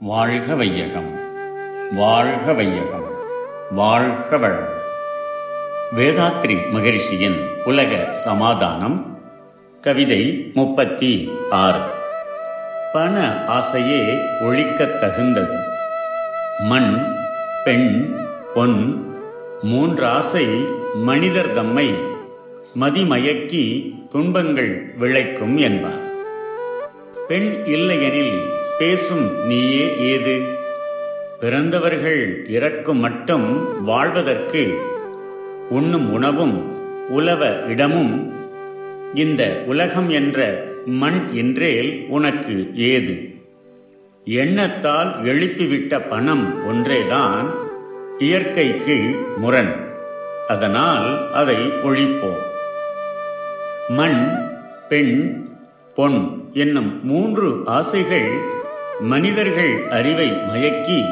வாழ்க 0.00 0.54
வையகம். 0.54 1.18
வாழ்க 1.92 2.52
வையகம். 2.52 3.06
வாழ்க 3.70 4.38
வளம். 4.38 4.68
வேதாத்ரி 5.96 6.58
மகரிஷியின் 6.72 7.44
உலக 7.64 8.14
சமாதானம் 8.14 9.18
கவிதை 9.80 10.50
முப்பத்தி 10.54 11.30
ஆறு 11.50 11.80
பண 12.92 13.44
ஆசையே 13.46 14.14
ஒழிக்கத் 14.40 14.98
தகுந்தது. 14.98 15.56
மண் 16.60 17.14
பெண் 17.64 18.16
பொன் 18.54 19.06
மூன்றாசை 19.62 20.66
மனிதர் 20.94 21.52
தம்மை 21.52 21.94
மதிமயக்கி 22.80 23.92
துன்பங்கள் 24.08 24.94
விளைக்கும் 24.98 25.56
என்பார். 25.56 26.06
பெண் 27.28 27.62
இல்லையெனில் 27.66 28.56
பேசும் 28.78 29.46
நீயே 29.46 29.98
ஏது? 29.98 30.42
பிறந்தவர்கள் 31.40 32.46
இறக்கும் 32.48 32.98
மட்டும் 32.98 33.82
வாழ்வதற்கு 33.84 34.80
உண்ணும் 35.70 36.12
உணவும் 36.12 36.76
உலவ 37.10 37.66
இடமும் 37.68 38.32
இந்த 39.14 39.62
உலகம் 39.66 40.08
என்ற 40.08 40.64
மண் 40.86 41.30
என்றேல் 41.32 42.06
உனக்கு 42.08 42.70
ஏது? 42.74 43.34
எண்ணத்தால் 44.24 45.22
எழுப்பிவிட்ட 45.22 46.08
பணம் 46.08 46.66
ஒன்றேதான் 46.66 47.54
இயற்கைக்கு 48.18 49.24
முரண். 49.36 49.88
அதனால் 50.48 51.32
அதை 51.32 51.56
ஒழிப்போம். 51.56 52.42
மண் 53.88 54.28
பெண் 54.88 55.46
பொன் 55.94 56.48
என்னும் 56.52 57.06
மூன்று 57.06 57.62
ஆசைகள் 57.64 58.56
மனிதர்கள் 59.00 59.88
அறிவை 59.88 60.30
மயக்கி 60.30 61.04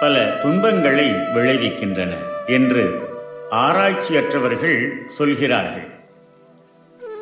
பல 0.00 0.38
துன்பங்களை 0.42 1.10
விளைவிக்கின்றன 1.10 2.14
என்று 2.46 3.00
ஆராய்ச்சியற்றவர்கள் 3.50 5.06
சொல்கிறார்கள். 5.06 5.88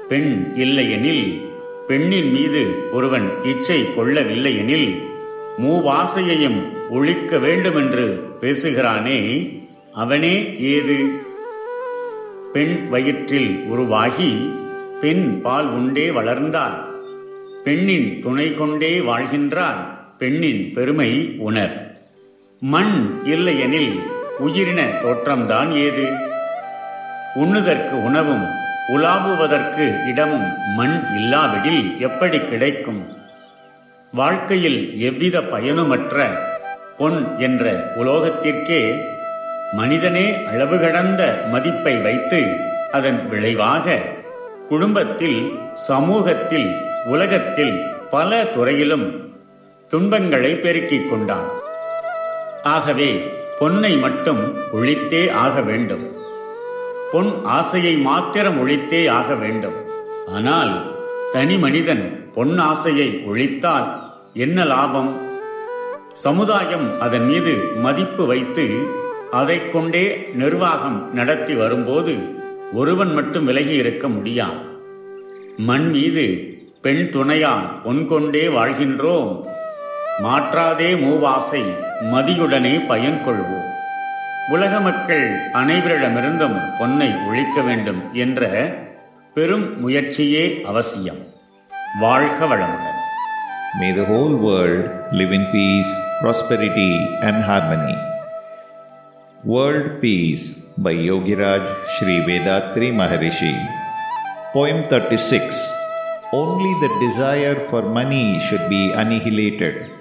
பெண் 0.08 0.52
இல்லையெனில் 0.56 1.40
பெண்ணின் 1.88 2.30
மீது 2.30 2.92
ஒருவன் 2.92 3.30
இச்சை 3.44 3.82
கொள்ளவில்லையெனில் 3.82 5.02
மூவாசையையும் 5.58 6.90
ஒழிக்க 6.90 7.38
வேண்டுமென்று 7.38 8.28
பேசுகிறானே 8.40 9.48
அவனே 9.92 10.60
ஏது? 10.60 11.10
பெண் 12.52 12.88
வயிற்றில் 12.88 13.64
உருவாகி 13.66 14.50
பெண் 15.00 15.40
பால் 15.40 15.66
உண்டே 15.66 16.10
வளர்ந்தார். 16.10 16.95
பெண்ணின் 17.66 18.20
துணை 18.22 18.54
கொண்டே 18.54 18.98
வாழ்கின்றார் 18.98 19.80
பெண்ணின் 20.18 20.72
பெருமை 20.74 21.34
உணர். 21.38 21.96
மண் 22.60 23.20
இல்லையெனில் 23.24 24.00
உயிரின 24.38 24.82
தோற்றம்தான் 24.82 25.74
ஏது? 25.74 26.04
உண்ணுதற்கு 27.34 27.90
உணவும் 27.90 28.46
உலாவுவதற்கு 28.88 30.08
இடமும் 30.08 30.52
மண் 30.76 31.02
இல்லாவிடில் 31.16 31.98
எப்படி 31.98 32.40
கிடைக்கும்? 32.40 33.06
வாழ்க்கையில் 34.12 35.00
எவ்வித 35.00 35.40
பயனுமற்ற 35.40 36.28
பொன் 36.98 37.38
என்ற 37.38 37.92
உலோகத்திற்கே 37.98 38.98
மனிதனே 39.72 40.44
அளவு 40.44 40.78
கடந்த 40.78 41.44
மதிப்பை 41.52 41.96
வைத்து 41.96 42.56
அதன் 42.92 43.28
விளைவாக 43.28 44.02
குடும்பத்தில் 44.68 45.58
சமூகத்தில் 45.74 46.85
உலகத்தில் 47.06 47.74
பல 48.10 48.44
துறையிலும் 48.44 49.06
துன்பங்களை 49.88 50.56
பெருக்கிக் 50.56 51.10
கொண்டான். 51.10 51.48
ஆகவே 52.62 53.10
பொன்னை 53.60 54.00
மட்டும் 54.00 54.42
ஒழித்தே 54.72 55.30
ஆக 55.30 55.60
வேண்டும். 55.60 56.04
பொன் 57.12 57.30
ஆசையை 57.44 57.94
மாத்திரம் 57.96 58.58
ஒழித்தே 58.62 59.08
ஆக 59.10 59.34
வேண்டும். 59.34 59.74
ஆனால் 60.26 60.72
தனி 61.32 61.58
மனிதன் 61.58 62.04
பொன் 62.32 62.58
ஆசையை 62.58 63.08
ஒழித்தால் 63.28 63.88
என்ன 64.34 64.64
லாபம்? 64.64 65.12
சமுதாயம் 66.12 67.00
அதன் 67.00 67.26
மீது 67.26 67.54
மதிப்பு 67.76 68.26
வைத்து 68.26 68.66
அதை 69.30 69.68
கொண்டே 69.68 70.04
நிர்வாகம் 70.34 70.98
நடத்தி 71.14 71.54
வரும்போது 71.54 72.14
ஒருவன் 72.72 73.12
மட்டும் 73.12 73.44
விலகி 73.44 73.74
இருக்க 73.74 74.08
முடியாது 74.08 74.60
மண் 75.56 75.88
மீது 75.90 76.24
பெண் 76.86 77.06
துணையால் 77.12 77.64
பொன் 77.84 78.02
கொண்டே 78.04 78.42
வாழ்கின்றோம் 78.48 79.30
மாற்றாதே 80.24 80.90
மூவாசை 81.00 81.62
மதியுடனே 82.12 82.74
பயன் 82.86 83.18
கொள்வோம் 83.24 83.70
உலக 84.54 84.72
மக்கள் 84.80 85.24
அனைவரிடமிருந்தும் 85.60 86.58
பொன்னை 86.78 87.08
ஒழிக்க 87.28 87.62
வேண்டும் 87.62 88.02
என்ற 88.24 88.42
பெரும் 89.36 89.66
முயற்சியே 89.80 90.44
அவசியம் 90.64 91.22
வாழ்க 92.00 92.38
வளமுடன் 92.46 92.92
May 93.80 93.90
the 93.92 94.04
whole 94.04 94.36
world 94.40 94.84
live 95.12 95.32
in 95.32 95.42
peace, 95.50 95.90
prosperity, 96.20 96.92
and 97.20 97.38
harmony. 97.42 97.96
World 99.44 99.88
Peace 100.00 100.46
by 100.78 100.94
Yogiraj 101.08 101.64
Sri 101.94 102.16
Vedatri 102.28 102.88
Maharishi. 102.92 103.52
Poem 104.54 104.78
36 104.90 105.60
Only 106.32 106.74
the 106.80 106.92
desire 106.98 107.68
for 107.70 107.82
money 107.82 108.40
should 108.40 108.68
be 108.68 108.90
annihilated. 108.90 109.92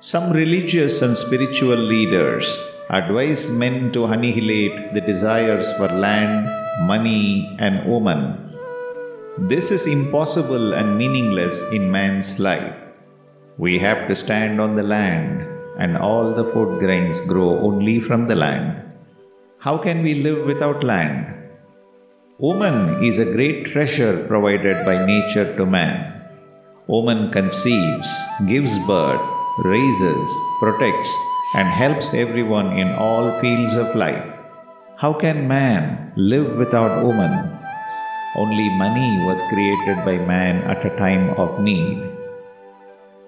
Some 0.00 0.32
religious 0.32 1.02
and 1.02 1.14
spiritual 1.14 1.76
leaders 1.76 2.56
advise 2.88 3.50
men 3.50 3.92
to 3.92 4.06
annihilate 4.06 4.94
the 4.94 5.02
desires 5.02 5.70
for 5.74 5.88
land, 5.88 6.48
money, 6.86 7.54
and 7.58 7.86
woman. 7.86 8.56
This 9.36 9.70
is 9.70 9.86
impossible 9.86 10.72
and 10.72 10.96
meaningless 10.96 11.60
in 11.72 11.90
man's 11.90 12.40
life. 12.40 12.74
We 13.58 13.78
have 13.80 14.08
to 14.08 14.14
stand 14.14 14.60
on 14.60 14.76
the 14.76 14.82
land, 14.82 15.46
and 15.78 15.98
all 15.98 16.32
the 16.32 16.50
food 16.52 16.80
grains 16.80 17.20
grow 17.20 17.60
only 17.60 18.00
from 18.00 18.28
the 18.28 18.36
land. 18.36 18.82
How 19.58 19.76
can 19.76 20.02
we 20.02 20.14
live 20.14 20.46
without 20.46 20.82
land? 20.82 21.37
Woman 22.40 23.02
is 23.02 23.18
a 23.18 23.24
great 23.24 23.66
treasure 23.66 24.24
provided 24.28 24.86
by 24.86 25.04
nature 25.04 25.56
to 25.56 25.66
man. 25.66 26.22
Woman 26.86 27.32
conceives, 27.32 28.08
gives 28.46 28.78
birth, 28.86 29.20
raises, 29.64 30.30
protects, 30.60 31.12
and 31.56 31.66
helps 31.66 32.14
everyone 32.14 32.78
in 32.78 32.94
all 32.94 33.40
fields 33.40 33.74
of 33.74 33.96
life. 33.96 34.22
How 34.98 35.14
can 35.14 35.48
man 35.48 36.12
live 36.14 36.56
without 36.56 37.02
woman? 37.04 37.58
Only 38.36 38.68
money 38.78 39.18
was 39.26 39.42
created 39.50 40.04
by 40.04 40.18
man 40.24 40.62
at 40.70 40.86
a 40.86 40.96
time 40.96 41.30
of 41.30 41.60
need. 41.60 41.98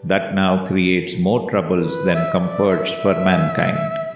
That 0.04 0.36
now 0.36 0.68
creates 0.68 1.18
more 1.18 1.50
troubles 1.50 1.98
than 2.04 2.30
comforts 2.30 2.92
for 3.02 3.14
mankind. 3.14 4.09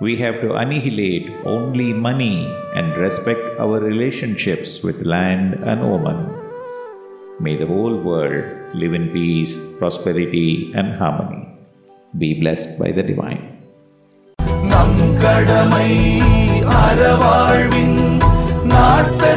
We 0.00 0.16
have 0.16 0.40
to 0.40 0.54
annihilate 0.56 1.28
only 1.44 1.92
money 1.92 2.48
and 2.74 2.96
respect 2.96 3.44
our 3.58 3.78
relationships 3.80 4.82
with 4.82 5.04
land 5.04 5.60
and 5.62 5.84
woman. 5.84 6.18
May 7.38 7.56
the 7.56 7.66
whole 7.66 7.96
world 8.00 8.44
live 8.74 8.94
in 8.94 9.12
peace, 9.12 9.58
prosperity, 9.78 10.72
and 10.74 10.96
harmony. 10.96 11.44
Be 12.16 12.40
blessed 12.40 12.78
by 12.80 12.90
the 12.92 13.02
divine. 13.02 13.44
நம் 14.70 15.00
கடமை 15.22 15.90
அறவாழ்வின் 16.80 17.98
நாட்டு 18.72 19.32